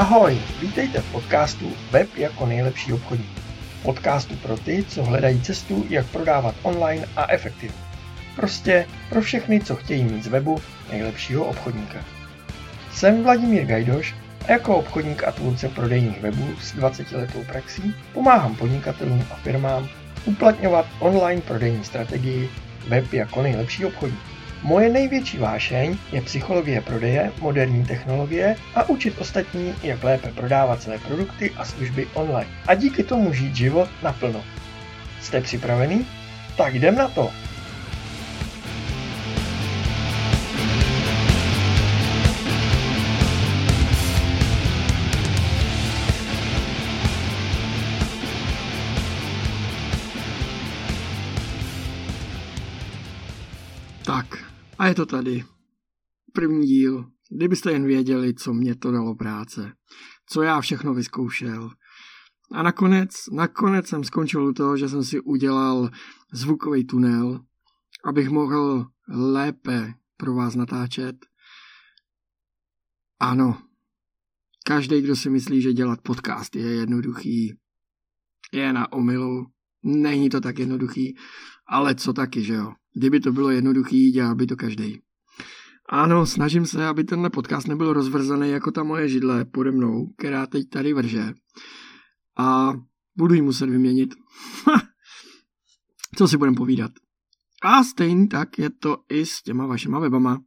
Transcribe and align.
Ahoj, 0.00 0.42
vítejte 0.60 1.00
v 1.00 1.12
podcastu 1.12 1.72
Web 1.90 2.16
jako 2.16 2.46
nejlepší 2.46 2.92
obchodník. 2.92 3.40
Podcastu 3.82 4.36
pro 4.36 4.56
ty, 4.56 4.84
co 4.88 5.04
hledají 5.04 5.42
cestu, 5.42 5.86
jak 5.88 6.06
prodávat 6.06 6.54
online 6.62 7.08
a 7.16 7.32
efektivně. 7.32 7.78
Prostě 8.36 8.86
pro 9.08 9.20
všechny, 9.20 9.60
co 9.60 9.76
chtějí 9.76 10.04
mít 10.04 10.24
z 10.24 10.26
webu 10.26 10.58
nejlepšího 10.90 11.44
obchodníka. 11.44 11.98
Jsem 12.92 13.22
Vladimír 13.22 13.64
Gajdoš 13.64 14.14
a 14.48 14.52
jako 14.52 14.76
obchodník 14.76 15.24
a 15.24 15.32
tvůrce 15.32 15.68
prodejních 15.68 16.20
webů 16.20 16.48
s 16.60 16.72
20 16.72 17.12
letou 17.12 17.44
praxí 17.44 17.94
pomáhám 18.12 18.56
podnikatelům 18.56 19.24
a 19.30 19.34
firmám 19.34 19.88
uplatňovat 20.24 20.86
online 20.98 21.40
prodejní 21.40 21.84
strategii 21.84 22.50
web 22.88 23.12
jako 23.12 23.42
nejlepší 23.42 23.84
obchodník. 23.84 24.29
Moje 24.62 24.88
největší 24.88 25.38
vášeň 25.38 25.96
je 26.12 26.20
psychologie 26.22 26.80
prodeje, 26.80 27.32
moderní 27.40 27.84
technologie 27.84 28.56
a 28.74 28.88
učit 28.88 29.14
ostatní, 29.18 29.74
jak 29.82 30.04
lépe 30.04 30.32
prodávat 30.32 30.82
své 30.82 30.98
produkty 30.98 31.50
a 31.56 31.64
služby 31.64 32.06
online. 32.14 32.50
A 32.66 32.74
díky 32.74 33.04
tomu 33.04 33.32
žít 33.32 33.56
život 33.56 33.88
naplno. 34.02 34.44
Jste 35.20 35.40
připravený? 35.40 36.06
Tak 36.56 36.74
jdem 36.74 36.94
na 36.94 37.08
to! 37.08 37.30
Tak, 54.04 54.49
a 54.80 54.86
je 54.86 54.94
to 54.94 55.06
tady. 55.06 55.44
První 56.32 56.66
díl. 56.66 57.10
Kdybyste 57.30 57.72
jen 57.72 57.86
věděli, 57.86 58.34
co 58.34 58.54
mě 58.54 58.74
to 58.74 58.92
dalo 58.92 59.14
práce. 59.14 59.72
Co 60.26 60.42
já 60.42 60.60
všechno 60.60 60.94
vyzkoušel. 60.94 61.70
A 62.52 62.62
nakonec, 62.62 63.10
nakonec 63.32 63.86
jsem 63.86 64.04
skončil 64.04 64.46
u 64.46 64.52
toho, 64.52 64.76
že 64.76 64.88
jsem 64.88 65.04
si 65.04 65.20
udělal 65.20 65.90
zvukový 66.32 66.86
tunel, 66.86 67.44
abych 68.04 68.28
mohl 68.30 68.86
lépe 69.08 69.94
pro 70.16 70.34
vás 70.34 70.54
natáčet. 70.54 71.16
Ano, 73.18 73.62
každý, 74.64 75.00
kdo 75.00 75.16
si 75.16 75.30
myslí, 75.30 75.62
že 75.62 75.72
dělat 75.72 76.00
podcast 76.02 76.56
je 76.56 76.66
jednoduchý, 76.66 77.58
je 78.52 78.72
na 78.72 78.92
omilu. 78.92 79.46
Není 79.82 80.30
to 80.30 80.40
tak 80.40 80.58
jednoduchý, 80.58 81.16
ale 81.66 81.94
co 81.94 82.12
taky, 82.12 82.42
že 82.42 82.54
jo? 82.54 82.72
Kdyby 82.94 83.20
to 83.20 83.32
bylo 83.32 83.50
jednoduchý, 83.50 84.10
dělal 84.10 84.34
by 84.34 84.46
to 84.46 84.56
každý. 84.56 85.00
Ano, 85.88 86.26
snažím 86.26 86.66
se, 86.66 86.86
aby 86.86 87.04
tenhle 87.04 87.30
podcast 87.30 87.68
nebyl 87.68 87.92
rozvrzaný 87.92 88.50
jako 88.50 88.70
ta 88.70 88.82
moje 88.82 89.08
židle 89.08 89.44
pode 89.44 89.70
mnou, 89.70 90.06
která 90.18 90.46
teď 90.46 90.68
tady 90.68 90.92
vrže. 90.92 91.32
A 92.38 92.72
budu 93.16 93.34
ji 93.34 93.42
muset 93.42 93.70
vyměnit. 93.70 94.14
Co 96.16 96.28
si 96.28 96.36
budem 96.36 96.54
povídat. 96.54 96.90
A 97.62 97.84
stejně 97.84 98.26
tak 98.26 98.58
je 98.58 98.70
to 98.70 98.98
i 99.08 99.26
s 99.26 99.42
těma 99.42 99.66
vašima 99.66 99.98
webama. 99.98 100.42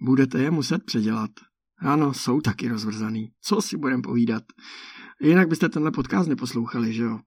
Budete 0.00 0.42
je 0.42 0.50
muset 0.50 0.84
předělat. 0.84 1.30
Ano, 1.78 2.14
jsou 2.14 2.40
taky 2.40 2.68
rozvrzaný. 2.68 3.32
Co 3.40 3.62
si 3.62 3.76
budem 3.76 4.02
povídat. 4.02 4.42
Jinak 5.20 5.48
byste 5.48 5.68
tenhle 5.68 5.90
podcast 5.90 6.28
neposlouchali, 6.28 6.92
že 6.92 7.02
jo? 7.02 7.18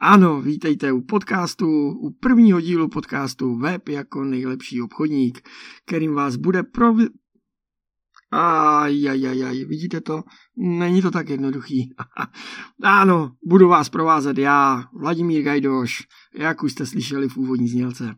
Ano, 0.00 0.42
vítejte 0.42 0.92
u 0.92 1.00
podcastu, 1.00 1.88
u 1.90 2.10
prvního 2.10 2.60
dílu 2.60 2.88
podcastu 2.88 3.58
Web 3.58 3.88
jako 3.88 4.24
nejlepší 4.24 4.82
obchodník, 4.82 5.48
kterým 5.86 6.14
vás 6.14 6.36
bude 6.36 6.62
pro... 6.62 6.94
Ajajajaj, 8.30 9.64
vidíte 9.64 10.00
to? 10.00 10.22
Není 10.56 11.02
to 11.02 11.10
tak 11.10 11.28
jednoduchý. 11.28 11.94
ano, 12.82 13.32
budu 13.44 13.68
vás 13.68 13.88
provázet 13.88 14.38
já, 14.38 14.84
Vladimír 15.00 15.42
Gajdoš, 15.42 16.02
jak 16.34 16.62
už 16.62 16.72
jste 16.72 16.86
slyšeli 16.86 17.28
v 17.28 17.36
úvodní 17.36 17.68
znělce. 17.68 18.16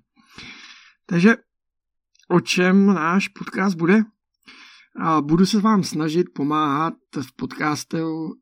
Takže 1.06 1.36
o 2.28 2.40
čem 2.40 2.86
náš 2.86 3.28
podcast 3.28 3.76
bude? 3.76 4.04
A 5.00 5.20
budu 5.20 5.46
se 5.46 5.60
vám 5.60 5.84
snažit 5.84 6.26
pomáhat 6.34 6.94
v 7.20 7.36
podcastu 7.36 8.34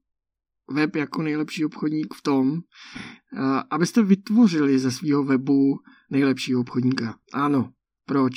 web 0.71 0.97
jako 0.97 1.23
nejlepší 1.23 1.65
obchodník 1.65 2.15
v 2.15 2.23
tom, 2.23 2.59
eh, 2.59 3.63
abyste 3.71 4.03
vytvořili 4.03 4.79
ze 4.79 4.91
svého 4.91 5.25
webu 5.25 5.79
nejlepšího 6.11 6.61
obchodníka. 6.61 7.19
Ano, 7.33 7.73
proč? 8.07 8.35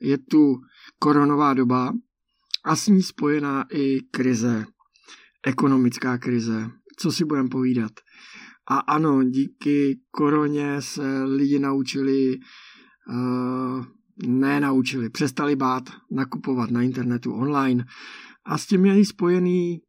Je 0.00 0.18
tu 0.18 0.60
koronová 0.98 1.54
doba 1.54 1.92
a 2.64 2.76
s 2.76 2.86
ní 2.86 3.02
spojená 3.02 3.64
i 3.72 4.00
krize, 4.00 4.66
ekonomická 5.46 6.18
krize. 6.18 6.70
Co 6.98 7.12
si 7.12 7.24
budeme 7.24 7.48
povídat? 7.48 7.92
A 8.68 8.78
ano, 8.78 9.24
díky 9.24 10.00
koroně 10.10 10.82
se 10.82 11.22
lidi 11.24 11.58
naučili, 11.58 12.38
uh, 13.08 13.84
ne 14.26 14.60
naučili, 14.60 15.10
přestali 15.10 15.56
bát 15.56 15.82
nakupovat 16.10 16.70
na 16.70 16.82
internetu 16.82 17.32
online 17.32 17.84
a 18.44 18.58
s 18.58 18.66
tím 18.66 18.86
je 18.86 19.04
spojený 19.04 19.80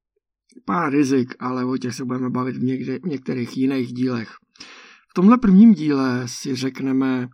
pár 0.66 0.94
rizik, 0.94 1.36
ale 1.40 1.66
o 1.66 1.78
těch 1.78 1.96
se 1.96 2.06
budeme 2.06 2.30
bavit 2.30 2.58
v, 2.58 2.64
někde, 2.64 3.00
v 3.00 3.06
některých 3.06 3.58
jiných 3.58 3.94
dílech. 3.94 4.36
V 5.10 5.14
tomhle 5.14 5.38
prvním 5.38 5.74
díle 5.74 6.28
si 6.28 6.56
řekneme, 6.56 7.28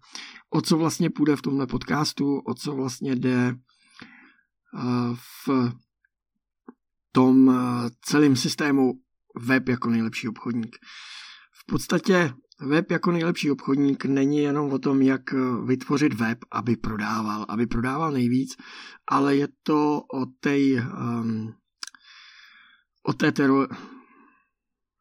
o 0.49 0.61
co 0.61 0.77
vlastně 0.77 1.09
půjde 1.09 1.35
v 1.35 1.41
tomhle 1.41 1.67
podcastu, 1.67 2.39
o 2.39 2.53
co 2.53 2.75
vlastně 2.75 3.15
jde 3.15 3.55
eh, 4.75 5.15
v 5.45 5.71
tom 7.11 7.49
eh, 7.49 7.89
celém 8.01 8.35
systému 8.35 8.93
web 9.35 9.69
jako 9.69 9.89
nejlepší 9.89 10.27
obchodník. 10.27 10.75
V 11.53 11.71
podstatě 11.71 12.33
web 12.61 12.91
jako 12.91 13.11
nejlepší 13.11 13.51
obchodník 13.51 14.05
není 14.05 14.39
jenom 14.39 14.73
o 14.73 14.79
tom, 14.79 15.01
jak 15.01 15.21
vytvořit 15.65 16.13
web, 16.13 16.37
aby 16.51 16.75
prodával, 16.75 17.45
aby 17.49 17.67
prodával 17.67 18.11
nejvíc, 18.11 18.55
ale 19.07 19.35
je 19.35 19.47
to 19.63 20.01
o 20.13 20.25
té 20.39 20.57
um, 20.57 21.53
o 23.03 23.13
té 23.13 23.31
teorii, 23.31 23.67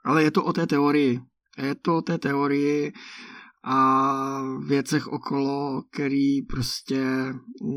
ale 0.05 0.23
je 0.23 0.31
to 0.31 0.45
o 0.45 0.53
té 0.53 0.67
teorii. 0.67 1.21
Je 1.59 1.75
to 1.75 1.97
o 1.97 2.03
té 2.03 2.19
teorii 2.19 2.93
a 3.65 4.43
věcech 4.67 5.07
okolo, 5.07 5.83
který 5.93 6.43
prostě 6.43 7.05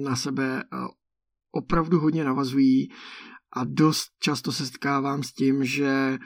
na 0.03 0.15
sebe 0.15 0.63
opravdu 1.51 1.99
hodně 1.99 2.23
navazují 2.23 2.89
a 3.53 3.63
dost 3.63 4.07
často 4.19 4.51
se 4.51 4.65
setkávám 4.65 5.23
s 5.23 5.33
tím, 5.33 5.65
že 5.65 6.19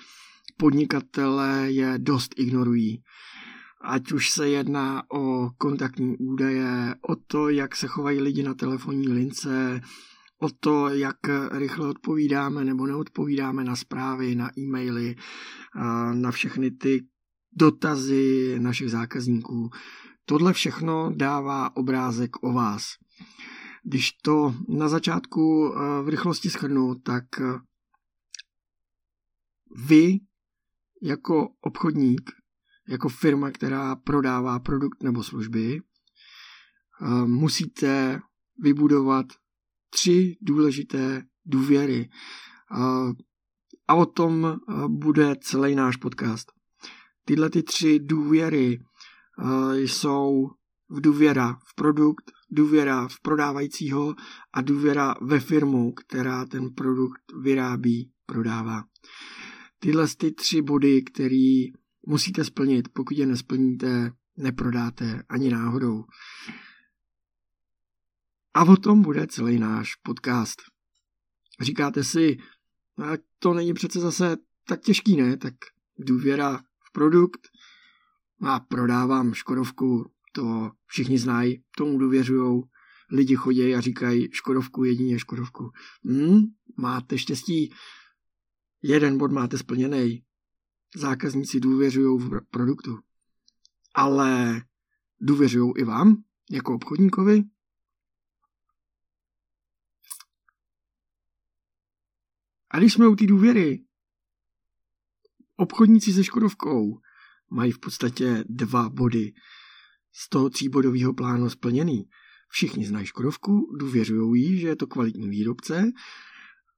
podnikatele 0.58 1.72
je 1.72 1.94
dost 1.98 2.36
ignorují. 2.38 3.04
Ať 3.82 4.12
už 4.12 4.30
se 4.30 4.50
jedná 4.50 5.04
o 5.12 5.50
kontaktní 5.58 6.18
údaje, 6.18 6.96
o 7.10 7.16
to, 7.16 7.50
jak 7.50 7.76
se 7.76 7.88
chovají 7.88 8.22
lidi 8.22 8.44
na 8.44 8.54
telefonní 8.54 9.08
lince, 9.08 9.82
o 10.40 10.50
to, 10.50 10.90
jak 10.90 11.18
rychle 11.52 11.88
odpovídáme 11.88 12.66
nebo 12.66 12.88
neodpovídáme 12.88 13.64
na 13.64 13.76
zprávy, 13.76 14.36
na 14.36 14.50
e-maily, 14.58 15.16
na 16.14 16.32
všechny 16.32 16.72
ty 16.72 17.08
dotazy 17.52 18.56
našich 18.60 18.92
zákazníků. 18.92 19.70
Tohle 20.26 20.54
všechno 20.54 21.12
dává 21.16 21.76
obrázek 21.76 22.44
o 22.44 22.54
vás. 22.54 22.84
Když 23.84 24.12
to 24.12 24.56
na 24.70 24.90
začátku 24.90 25.74
v 26.04 26.10
rychlosti 26.10 26.50
schrnu, 26.50 26.96
tak 26.96 27.26
vy 29.86 30.20
jako 31.02 31.50
obchodník, 31.62 32.32
jako 32.88 33.10
firma, 33.10 33.52
která 33.52 33.96
prodává 33.96 34.60
produkt 34.60 35.04
nebo 35.04 35.24
služby, 35.24 35.82
musíte 37.26 38.20
vybudovat 38.60 39.26
tři 39.90 40.36
důležité 40.42 41.24
důvěry. 41.46 42.10
A 43.88 43.96
o 43.96 44.06
tom 44.06 44.58
bude 44.88 45.36
celý 45.42 45.76
náš 45.76 45.96
podcast. 45.96 46.52
Tyhle 47.26 47.50
ty 47.50 47.64
tři 47.64 48.00
důvěry 48.00 48.80
jsou 49.74 50.50
v 50.90 51.02
důvěra 51.02 51.54
v 51.54 51.76
produkt, 51.76 52.32
důvěra 52.52 53.08
v 53.08 53.20
prodávajícího 53.22 54.16
a 54.54 54.62
důvěra 54.62 55.16
ve 55.22 55.40
firmu, 55.40 55.92
která 55.92 56.46
ten 56.46 56.70
produkt 56.74 57.22
vyrábí, 57.42 58.12
prodává. 58.26 58.84
Tyhle 59.80 60.08
ty 60.18 60.32
tři 60.32 60.62
body, 60.62 61.04
které 61.04 61.64
musíte 62.08 62.44
splnit, 62.44 62.88
pokud 62.94 63.18
je 63.18 63.26
nesplníte, 63.26 64.12
neprodáte 64.38 65.24
ani 65.30 65.50
náhodou. 65.50 66.04
A 68.56 68.64
o 68.64 68.76
tom 68.78 69.02
bude 69.02 69.28
celý 69.28 69.60
náš 69.60 69.96
podcast. 69.96 70.62
Říkáte 71.62 72.04
si, 72.04 72.38
no, 72.98 73.06
to 73.40 73.54
není 73.54 73.74
přece 73.74 74.00
zase 74.00 74.38
tak 74.68 74.82
těžký, 74.82 75.16
ne? 75.16 75.38
Tak 75.38 75.54
důvěra 75.98 76.58
v 76.58 76.92
produkt. 76.92 77.48
A 78.42 78.60
prodávám 78.60 79.34
Škodovku, 79.34 80.12
to 80.32 80.72
všichni 80.86 81.18
znají, 81.18 81.64
tomu 81.78 81.98
důvěřují. 81.98 82.64
Lidi 83.12 83.36
chodí 83.36 83.76
a 83.76 83.82
říkají 83.82 84.30
Škodovku, 84.32 84.84
jedině 84.84 85.20
Škodovku. 85.20 85.72
Hmm, 86.06 86.42
máte 86.78 87.18
štěstí. 87.18 87.74
jeden 88.82 89.18
bod 89.18 89.32
máte 89.32 89.58
splněný. 89.58 90.24
Zákazníci 90.96 91.60
důvěřují 91.60 92.20
v 92.20 92.42
produktu. 92.50 93.00
Ale 93.96 94.62
důvěřují 95.22 95.74
i 95.78 95.84
vám, 95.84 96.24
jako 96.52 96.76
obchodníkovi? 96.76 97.44
A 102.76 102.80
když 102.80 102.94
jsme 102.94 103.08
u 103.08 103.16
té 103.16 103.26
důvěry, 103.26 103.84
obchodníci 105.56 106.14
se 106.14 106.24
Škodovkou 106.24 107.00
mají 107.52 107.72
v 107.72 107.80
podstatě 107.80 108.44
dva 108.50 108.90
body 108.90 109.34
z 110.14 110.30
toho 110.30 110.50
tříbodového 110.50 111.14
plánu 111.14 111.50
splněný. 111.50 112.10
Všichni 112.50 112.86
znají 112.86 113.06
Škodovku, 113.06 113.76
důvěřují 113.80 114.44
jí, 114.44 114.60
že 114.60 114.68
je 114.68 114.76
to 114.76 114.88
kvalitní 114.88 115.30
výrobce, 115.30 115.92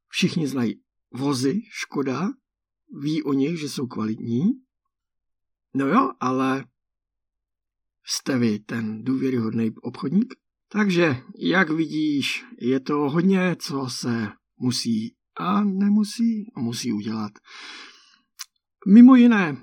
všichni 0.07 0.47
znají 0.47 0.81
vozy 1.13 1.61
Škoda, 1.69 2.29
ví 3.01 3.23
o 3.23 3.33
nich, 3.33 3.59
že 3.59 3.69
jsou 3.69 3.87
kvalitní. 3.87 4.43
No 5.73 5.87
jo, 5.87 6.11
ale 6.19 6.65
jste 8.05 8.37
vy 8.37 8.59
ten 8.59 9.03
důvěryhodný 9.03 9.71
obchodník? 9.81 10.33
Takže, 10.67 11.17
jak 11.39 11.69
vidíš, 11.69 12.45
je 12.59 12.79
to 12.79 12.95
hodně, 12.95 13.55
co 13.59 13.89
se 13.89 14.29
musí 14.57 15.16
a 15.39 15.63
nemusí 15.63 16.51
a 16.55 16.59
musí 16.59 16.93
udělat. 16.93 17.31
Mimo 18.87 19.15
jiné, 19.15 19.57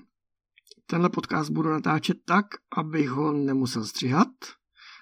tenhle 0.86 1.10
podcast 1.10 1.50
budu 1.50 1.70
natáčet 1.70 2.16
tak, 2.24 2.46
abych 2.76 3.08
ho 3.08 3.32
nemusel 3.32 3.84
střihat, 3.84 4.28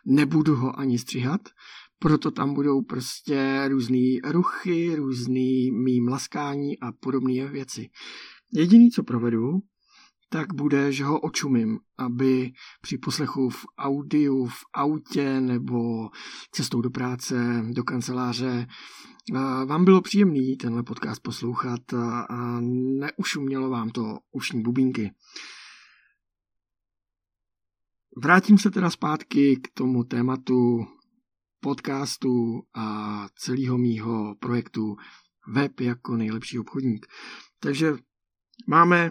nebudu 0.07 0.57
ho 0.57 0.79
ani 0.79 0.99
střihat, 0.99 1.41
proto 1.99 2.31
tam 2.31 2.55
budou 2.55 2.83
prostě 2.83 3.69
různé 3.69 4.19
ruchy, 4.25 4.95
různý 4.97 5.71
mý 5.71 6.01
mlaskání 6.01 6.79
a 6.79 6.93
podobné 6.93 7.49
věci. 7.49 7.91
Jediný, 8.53 8.91
co 8.91 9.03
provedu, 9.03 9.59
tak 10.33 10.55
bude, 10.55 10.93
že 10.93 11.05
ho 11.05 11.21
očumím, 11.21 11.79
aby 11.99 12.53
při 12.81 12.99
poslechu 12.99 13.51
v 13.51 13.65
audiu, 13.79 14.47
v 14.47 14.65
autě 14.75 15.41
nebo 15.41 16.09
cestou 16.53 16.81
do 16.81 16.91
práce, 16.91 17.65
do 17.71 17.85
kanceláře 17.85 18.67
vám 19.67 19.85
bylo 19.85 20.01
příjemný 20.01 20.57
tenhle 20.57 20.83
podcast 20.83 21.23
poslouchat 21.23 21.95
a 22.29 22.61
neušumělo 23.01 23.71
vám 23.71 23.91
to 23.91 24.19
ušní 24.31 24.63
bubínky. 24.63 25.11
Vrátím 28.23 28.59
se 28.59 28.71
teda 28.71 28.91
zpátky 28.91 29.57
k 29.57 29.69
tomu 29.75 30.05
tématu 30.05 30.87
podcastu 31.61 32.63
a 32.75 33.29
celého 33.37 33.79
mýho 33.79 34.35
projektu 34.41 34.97
Web 35.49 35.81
jako 35.81 36.17
nejlepší 36.17 36.59
obchodník. 36.59 37.07
Takže 37.61 37.97
máme 38.69 39.11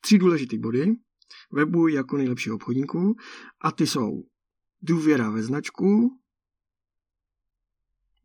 tři 0.00 0.18
důležité 0.18 0.58
body 0.58 0.96
webu 1.52 1.88
jako 1.88 2.16
nejlepšího 2.16 2.56
obchodníku 2.56 3.16
a 3.60 3.72
ty 3.72 3.86
jsou 3.86 4.24
důvěra 4.82 5.30
ve 5.30 5.42
značku, 5.42 6.20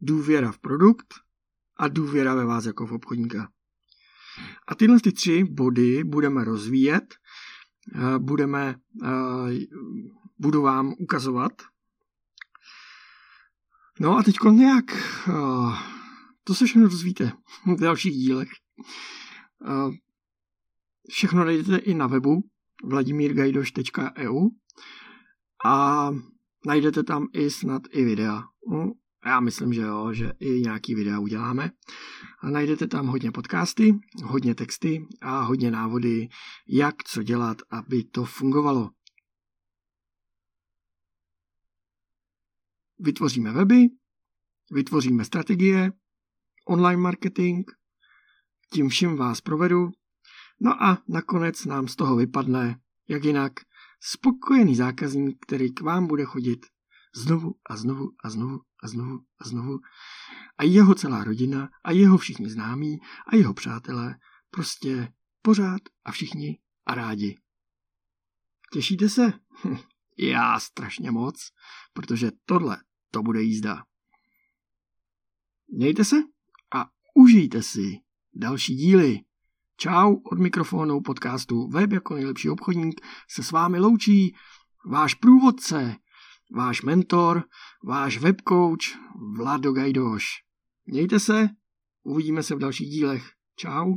důvěra 0.01 0.51
v 0.51 0.59
produkt 0.59 1.13
a 1.77 1.87
důvěra 1.87 2.35
ve 2.35 2.45
vás 2.45 2.65
jako 2.65 2.87
v 2.87 2.93
obchodníka. 2.93 3.51
A 4.67 4.75
tyhle 4.75 4.99
ty 4.99 5.11
tři 5.11 5.43
body 5.43 6.03
budeme 6.03 6.43
rozvíjet, 6.43 7.15
eh, 7.95 8.19
budeme, 8.19 8.75
eh, 9.03 9.09
budu 10.39 10.61
vám 10.61 10.93
ukazovat. 10.99 11.51
No 13.99 14.17
a 14.17 14.23
teď 14.23 14.35
nějak, 14.51 14.85
eh, 15.27 15.33
to 16.43 16.55
se 16.55 16.65
všechno 16.65 16.89
dozvíte 16.89 17.31
v 17.77 17.79
dalších 17.79 18.13
dílech. 18.13 18.49
Všechno 21.09 21.45
najdete 21.45 21.77
i 21.77 21.93
na 21.93 22.07
webu 22.07 22.43
vladimirgajdoš.eu 22.83 24.49
a 25.65 26.09
najdete 26.65 27.03
tam 27.03 27.27
i 27.33 27.49
snad 27.49 27.81
i 27.91 28.03
videa. 28.03 28.43
No, 28.71 28.91
já 29.25 29.39
myslím, 29.39 29.73
že 29.73 29.81
jo, 29.81 30.13
že 30.13 30.33
i 30.39 30.61
nějaký 30.61 30.95
videa 30.95 31.19
uděláme. 31.19 31.71
A 32.41 32.49
najdete 32.49 32.87
tam 32.87 33.07
hodně 33.07 33.31
podcasty, 33.31 33.99
hodně 34.23 34.55
texty 34.55 35.07
a 35.21 35.41
hodně 35.41 35.71
návody, 35.71 36.27
jak 36.67 37.03
co 37.03 37.23
dělat, 37.23 37.57
aby 37.69 38.03
to 38.03 38.25
fungovalo. 38.25 38.89
Vytvoříme 42.99 43.51
weby, 43.51 43.87
vytvoříme 44.71 45.25
strategie, 45.25 45.91
online 46.67 47.01
marketing, 47.01 47.65
tím 48.73 48.89
vším 48.89 49.15
vás 49.15 49.41
provedu 49.41 49.89
No 50.59 50.83
a 50.83 51.03
nakonec 51.07 51.65
nám 51.65 51.87
z 51.87 51.95
toho 51.95 52.15
vypadne, 52.15 52.79
jak 53.07 53.23
jinak, 53.23 53.53
spokojený 53.99 54.75
zákazník, 54.75 55.37
který 55.41 55.73
k 55.73 55.81
vám 55.81 56.07
bude 56.07 56.25
chodit 56.25 56.65
znovu 57.15 57.55
a 57.69 57.77
znovu 57.77 58.11
a 58.23 58.29
znovu 58.29 58.61
a 58.83 58.87
znovu 58.87 59.19
a 59.39 59.47
znovu. 59.47 59.79
A 60.57 60.63
jeho 60.63 60.95
celá 60.95 61.23
rodina 61.23 61.69
a 61.83 61.91
jeho 61.91 62.17
všichni 62.17 62.49
známí 62.49 62.97
a 63.27 63.35
jeho 63.35 63.53
přátelé 63.53 64.19
prostě 64.49 65.13
pořád 65.41 65.81
a 66.05 66.11
všichni 66.11 66.59
a 66.85 66.95
rádi. 66.95 67.37
Těšíte 68.73 69.09
se? 69.09 69.33
Já 70.17 70.59
strašně 70.59 71.11
moc, 71.11 71.51
protože 71.93 72.31
tohle 72.45 72.77
to 73.11 73.23
bude 73.23 73.41
jízda. 73.41 73.83
Mějte 75.67 76.05
se 76.05 76.15
a 76.75 76.89
užijte 77.15 77.63
si 77.63 77.99
další 78.33 78.75
díly. 78.75 79.24
Čau 79.77 80.15
od 80.31 80.39
mikrofonu 80.39 81.01
podcastu 81.01 81.67
Web 81.67 81.91
jako 81.91 82.13
nejlepší 82.13 82.49
obchodník 82.49 83.01
se 83.29 83.43
s 83.43 83.51
vámi 83.51 83.79
loučí 83.79 84.35
váš 84.85 85.13
průvodce, 85.13 85.95
váš 86.55 86.81
mentor, 86.81 87.43
váš 87.83 88.17
webcoach 88.17 88.79
Vlado 89.37 89.71
Gajdoš. 89.71 90.25
Mějte 90.85 91.19
se, 91.19 91.49
uvidíme 92.03 92.43
se 92.43 92.55
v 92.55 92.59
dalších 92.59 92.89
dílech. 92.89 93.31
Čau. 93.55 93.93